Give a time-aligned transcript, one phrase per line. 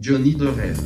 [0.00, 0.76] Johnny de rêve.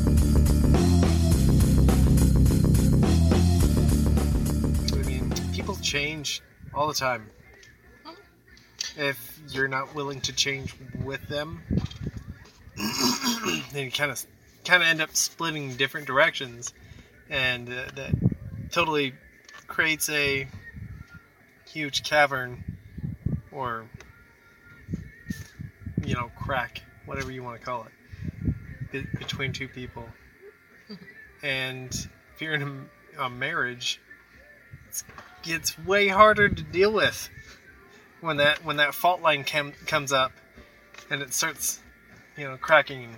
[4.92, 6.42] I mean, people change
[6.74, 7.30] all the time.
[8.98, 11.62] If you're not willing to change with them,
[13.72, 14.22] then you kind of
[14.66, 16.75] kind of end up splitting different directions,
[17.31, 18.13] and uh, that
[18.71, 19.15] totally
[19.67, 20.47] creates a
[21.67, 22.63] huge cavern
[23.53, 23.87] or
[26.05, 27.93] you know crack, whatever you want to call it,
[28.91, 30.09] be- between two people.
[31.42, 31.91] And
[32.34, 32.87] if you're in
[33.19, 34.01] a, a marriage,
[34.88, 35.05] it's,
[35.42, 37.30] gets way harder to deal with
[38.20, 40.32] when that when that fault line cam- comes up
[41.10, 41.80] and it starts,
[42.37, 43.16] you know, cracking and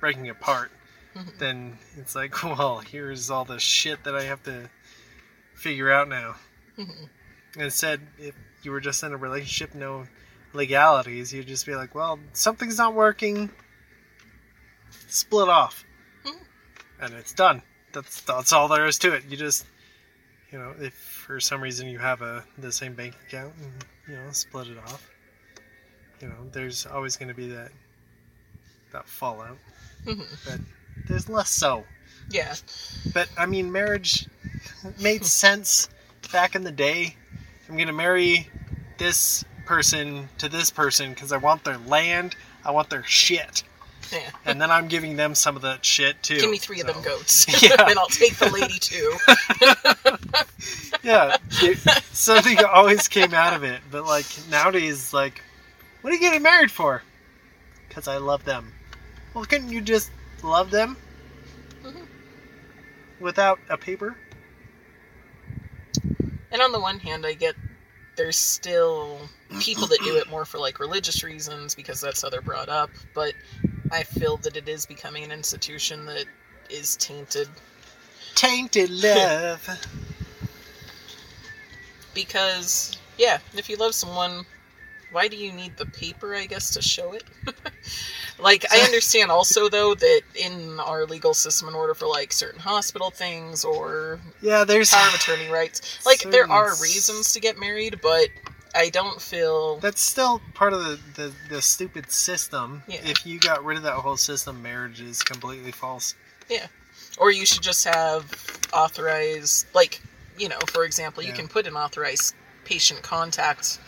[0.00, 0.70] breaking apart.
[1.38, 4.70] Then it's like, well, here's all the shit that I have to
[5.54, 6.36] figure out now.
[7.58, 10.06] Instead, if you were just in a relationship, no
[10.52, 13.50] legalities, you'd just be like, well, something's not working.
[15.08, 15.84] Split off,
[16.24, 16.36] hmm.
[17.00, 17.62] and it's done.
[17.92, 19.24] That's that's all there is to it.
[19.28, 19.66] You just,
[20.52, 23.72] you know, if for some reason you have a the same bank account, and,
[24.06, 25.10] you know, split it off.
[26.20, 27.70] You know, there's always going to be that
[28.92, 29.58] that fallout,
[30.04, 30.22] mm-hmm.
[30.44, 30.60] but
[31.08, 31.84] there's less so.
[32.30, 32.54] Yeah.
[33.14, 34.26] But I mean, marriage
[35.00, 35.88] made sense
[36.32, 37.16] back in the day.
[37.68, 38.48] I'm gonna marry
[38.98, 42.34] this person to this person because I want their land,
[42.64, 43.62] I want their shit,
[44.12, 44.30] Yeah.
[44.46, 46.38] and then I'm giving them some of that shit too.
[46.40, 47.46] Give me three of them goats.
[47.62, 47.76] Yeah.
[47.88, 49.16] and I'll take the lady too.
[51.02, 51.78] Yeah, it-
[52.12, 53.80] something always came out of it.
[53.90, 55.42] But like nowadays, like,
[56.00, 57.02] what are you getting married for?
[57.88, 58.72] Because I love them.
[59.34, 60.10] Well, couldn't you just
[60.42, 60.96] love them
[61.82, 62.06] Mhm.
[63.20, 64.16] without a paper?
[66.50, 67.54] And on the one hand, I get
[68.16, 69.20] there's still
[69.60, 72.90] people that do it more for like religious reasons because that's how they're brought up,
[73.14, 73.32] but
[73.90, 76.26] I feel that it is becoming an institution that
[76.70, 77.48] is tainted
[78.38, 79.68] Tainted love.
[82.14, 84.46] because yeah, if you love someone,
[85.10, 87.24] why do you need the paper, I guess, to show it?
[88.38, 92.60] like I understand also though that in our legal system in order for like certain
[92.60, 97.58] hospital things or yeah, there's power of attorney rights, like there are reasons to get
[97.58, 98.28] married, but
[98.78, 102.84] I don't feel That's still part of the, the, the stupid system.
[102.86, 103.00] Yeah.
[103.02, 106.14] If you got rid of that whole system, marriage is completely false.
[106.48, 106.68] Yeah.
[107.18, 108.24] Or you should just have
[108.72, 110.00] authorized like
[110.38, 111.36] you know for example you Yeah.
[111.36, 112.34] can put an authorized
[112.64, 113.80] patient contact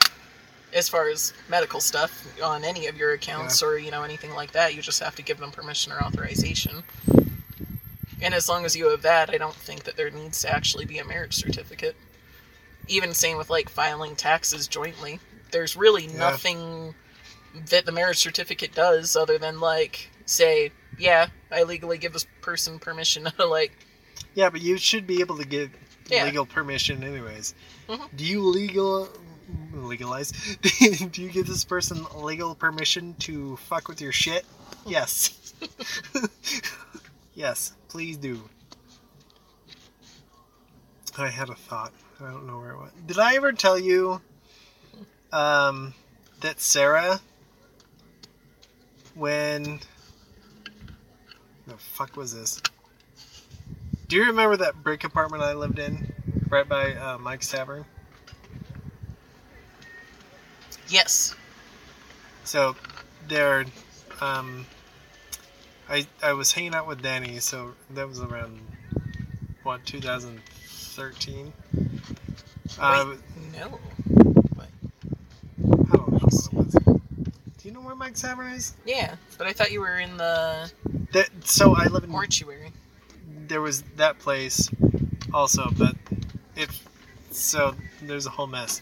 [0.73, 4.51] as far as medical stuff on any of your accounts or you know anything like
[4.53, 6.83] that you just have to give them permission or authorization
[8.23, 10.87] and as long as you have that i don't think that there needs to actually
[10.87, 11.95] be a marriage certificate
[12.91, 15.19] even same with like filing taxes jointly
[15.51, 16.19] there's really Yeah.
[16.19, 16.95] nothing
[17.71, 22.79] that the marriage certificate does other than like say yeah i legally give this person
[22.79, 23.73] permission to like
[24.35, 25.71] Yeah, but you should be able to get
[26.09, 26.25] Yeah.
[26.25, 27.55] legal permission anyways.
[27.89, 28.17] Mhm.
[28.17, 29.09] Do you legal
[29.73, 30.31] legalize?
[31.13, 34.45] Do you give this person legal permission to fuck with your shit?
[34.87, 35.35] Yes.
[37.35, 38.41] yes, please do.
[41.19, 41.93] I had a thought.
[42.23, 43.07] I don't know where it went.
[43.07, 44.21] Did I ever tell you
[45.33, 45.95] um,
[46.41, 47.21] that Sarah,
[49.15, 49.81] when
[51.67, 52.61] the fuck was this?
[54.09, 56.13] Do you remember that brick apartment I lived in,
[56.49, 57.85] right by uh, Mike's Tavern?
[60.89, 61.35] yes
[62.45, 62.75] So
[63.29, 63.65] there,
[64.21, 64.67] um,
[65.89, 67.39] I I was hanging out with Danny.
[67.39, 68.61] So that was around
[69.63, 71.53] what 2013.
[72.79, 73.19] Uh, Wait,
[73.59, 73.79] no
[75.93, 77.01] I don't know.
[77.59, 78.75] Do you know where Mike's Tavern is?
[78.87, 80.71] yeah but i thought you were in the
[81.13, 82.73] That so I live in mortuary
[83.51, 84.71] there was that place
[85.35, 85.97] also, but
[86.57, 86.69] it
[87.31, 88.81] so there's a whole mess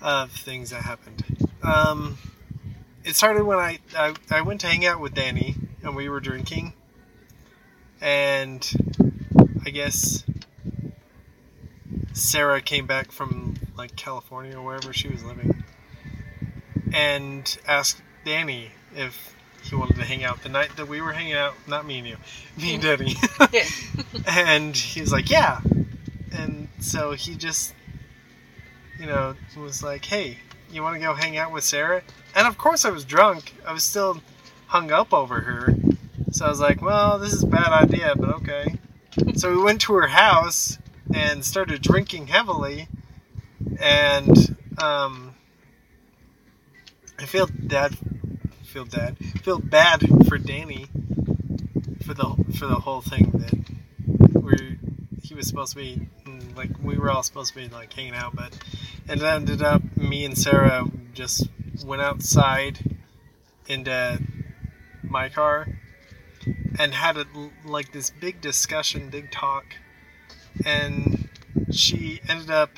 [0.00, 1.24] of things that happened.
[1.62, 2.16] Um,
[3.04, 6.20] it started when I, I I went to hang out with Danny and we were
[6.20, 6.74] drinking,
[8.00, 8.68] and
[9.66, 10.24] I guess
[12.12, 15.64] Sarah came back from like California or wherever she was living,
[16.92, 21.34] and asked Danny if he wanted to hang out the night that we were hanging
[21.34, 21.54] out.
[21.66, 22.16] Not me and you,
[22.58, 23.02] me and mm-hmm.
[23.02, 23.64] Danny.
[24.26, 25.60] yeah and he was like, "Yeah,"
[26.32, 27.74] and so he just,
[28.98, 30.38] you know, was like, "Hey,
[30.70, 32.02] you want to go hang out with Sarah?"
[32.34, 33.54] And of course, I was drunk.
[33.66, 34.20] I was still
[34.66, 35.74] hung up over her,
[36.30, 38.78] so I was like, "Well, this is a bad idea, but okay."
[39.36, 40.78] So we went to her house
[41.14, 42.88] and started drinking heavily,
[43.80, 45.34] and um,
[47.18, 47.96] I feel bad,
[48.62, 50.88] feel bad, feel bad for Danny
[52.04, 54.78] for the for the whole thing that we
[55.22, 58.14] he was supposed to be mm, like we were all supposed to be like hanging
[58.14, 58.56] out, but
[59.08, 61.48] it ended up me and Sarah just
[61.84, 62.98] went outside
[63.68, 64.20] into
[65.02, 65.68] my car
[66.78, 67.26] and had a,
[67.64, 69.76] like this big discussion, big talk,
[70.64, 71.28] and
[71.70, 72.70] she ended up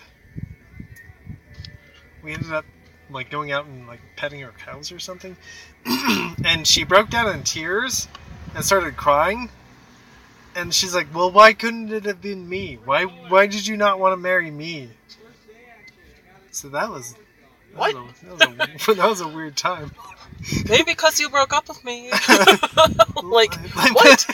[2.23, 2.65] we ended up
[3.11, 5.37] like going out and like petting her cows or something
[6.45, 8.09] and she broke down in tears
[8.55, 9.51] and started crying
[10.57, 13.99] and she's like well why couldn't it have been me why why did you not
[13.99, 14.89] want to marry me
[16.51, 17.95] so that was that What?
[17.95, 19.91] was a, that, was a, that was a weird time
[20.69, 22.11] Maybe because you broke up with me.
[23.23, 23.55] like,
[23.95, 24.27] what?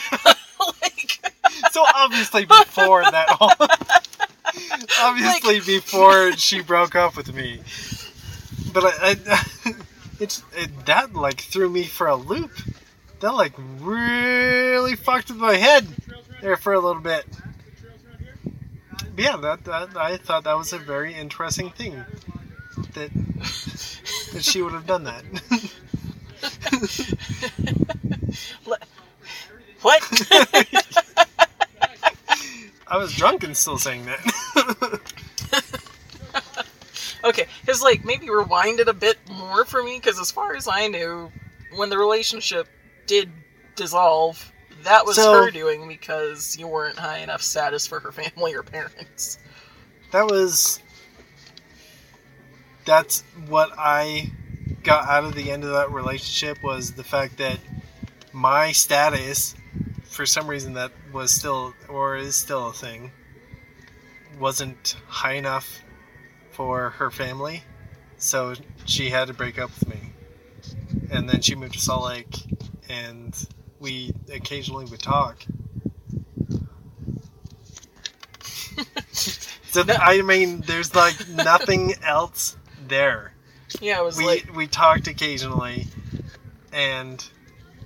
[1.75, 3.51] Like, so obviously before that whole
[5.01, 7.61] obviously before she broke up with me.
[8.73, 9.73] But I, I
[10.19, 12.51] it's it, that like threw me for a loop.
[13.19, 15.87] That like really fucked with my head
[16.41, 17.25] there for a little bit.
[19.15, 22.03] But yeah that, that I thought that was a very interesting thing.
[22.93, 23.11] That
[24.33, 25.23] that she would have done that.
[29.81, 30.95] What?
[32.91, 34.99] I was drunk and still saying that
[37.23, 40.67] okay, because, like, maybe rewind it a bit more for me, because as far as
[40.67, 41.31] I knew,
[41.75, 42.67] when the relationship
[43.07, 43.29] did
[43.75, 44.51] dissolve,
[44.83, 48.63] that was So- her doing because you weren't high enough status for her family or
[48.63, 49.37] parents.
[50.11, 50.81] that was
[52.83, 54.31] that's what I
[54.83, 57.59] got out of the end of that relationship was the fact that
[58.33, 59.53] my status
[60.11, 63.11] for some reason that was still or is still a thing
[64.39, 65.81] wasn't high enough
[66.51, 67.63] for her family
[68.21, 68.53] so
[68.85, 70.11] she had to break up with me.
[71.09, 72.37] And then she moved to Salt Lake
[72.87, 73.35] and
[73.79, 75.43] we occasionally would talk.
[79.71, 82.57] So I mean there's like nothing else
[82.89, 83.33] there.
[83.79, 85.87] Yeah, it was we like, we talked occasionally,
[86.73, 87.25] and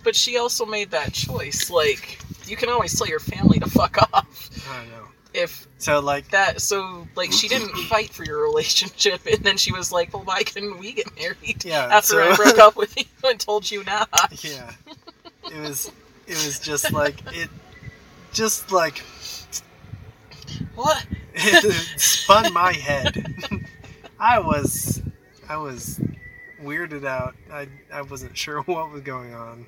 [0.06, 1.70] but she also made that choice.
[1.70, 5.08] Like, you can always tell your family to fuck off I know.
[5.34, 6.62] if So like, that.
[6.62, 10.44] So, like, she didn't fight for your relationship, and then she was like, "Well, why
[10.44, 11.90] couldn't we get married?" yeah.
[11.92, 14.10] After so, I broke up with you and told you not.
[14.44, 14.72] yeah,
[15.52, 15.92] it was
[16.28, 17.50] it was just like it,
[18.32, 19.04] just like
[20.76, 21.06] What?
[21.34, 23.26] it spun my head.
[24.20, 25.02] I was
[25.50, 26.00] I was
[26.62, 27.36] weirded out.
[27.52, 29.66] I I wasn't sure what was going on,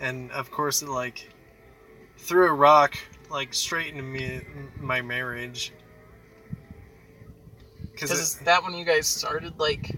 [0.00, 1.30] and of course it like
[2.16, 2.96] threw a rock
[3.30, 4.40] like straight into me
[4.78, 5.72] my marriage.
[7.92, 9.94] Because is that when you guys started like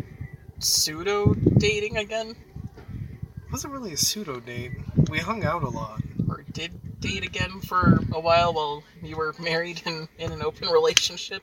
[0.58, 4.72] pseudo dating again, it wasn't really a pseudo date.
[5.08, 6.00] We hung out a lot.
[6.28, 10.69] or did date again for a while while you were married and in an open
[10.69, 11.43] relationship,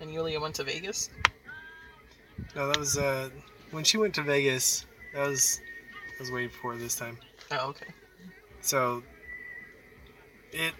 [0.00, 1.10] and Yulia went to Vegas?
[2.54, 3.30] No, that was uh
[3.70, 4.86] when she went to Vegas.
[5.14, 5.60] That was
[6.12, 7.18] that was way before this time.
[7.50, 7.86] Oh, okay.
[8.60, 9.02] So
[10.52, 10.74] it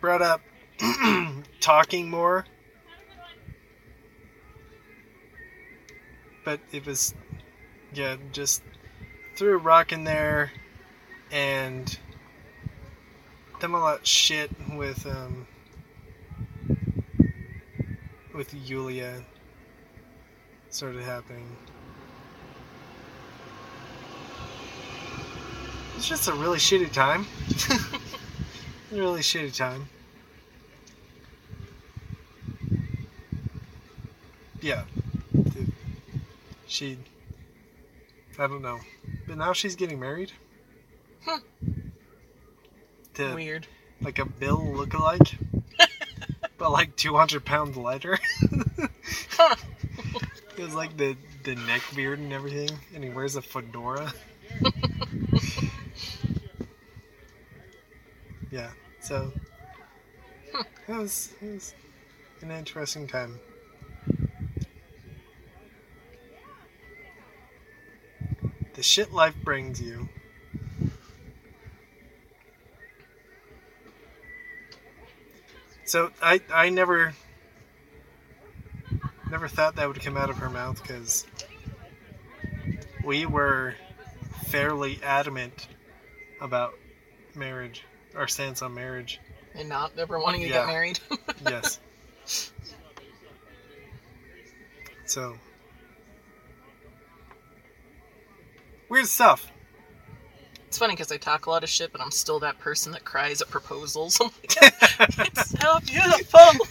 [0.00, 0.40] brought up
[1.60, 2.46] talking more.
[6.44, 7.14] But it was
[7.94, 8.62] yeah, just
[9.36, 10.52] threw a rock in there
[11.30, 11.98] and
[13.60, 15.46] done a lot shit with um
[18.34, 19.24] with Yulia
[20.70, 21.56] started happening.
[26.02, 27.28] It's just a really shitty time.
[28.90, 29.88] really shitty time.
[34.60, 34.82] Yeah.
[36.66, 36.98] She.
[38.36, 38.80] I don't know.
[39.28, 40.32] But now she's getting married.
[41.24, 41.38] Hmm.
[43.14, 43.68] To Weird.
[44.00, 45.36] like a Bill lookalike.
[46.58, 48.18] but like 200 pounds lighter.
[49.30, 49.54] Huh.
[50.56, 54.12] He has like the, the neck beard and everything, and he wears a fedora.
[58.52, 59.32] Yeah, so
[60.54, 61.74] it was, it was
[62.42, 63.40] an interesting time.
[68.74, 70.08] The shit life brings you.
[75.84, 77.14] So I I never
[79.30, 81.26] never thought that would come out of her mouth because
[83.04, 83.74] we were
[84.46, 85.68] fairly adamant
[86.40, 86.74] about
[87.34, 87.84] marriage,
[88.16, 89.20] our stance on marriage.
[89.54, 90.52] And not ever wanting to Yeah.
[90.64, 91.00] get married.
[91.48, 91.80] Yes.
[95.06, 95.34] So
[98.88, 99.50] weird stuff.
[100.68, 103.04] It's funny because I talk a lot of shit, but I'm still that person that
[103.04, 104.18] cries at proposals.
[104.22, 104.56] I'm like,
[105.28, 106.66] it's so beautiful.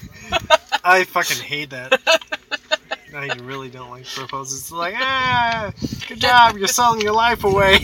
[0.83, 2.01] I fucking hate that.
[3.13, 4.60] I really don't like proposals.
[4.62, 5.71] It's like, ah,
[6.07, 7.79] good job, you're selling your life away.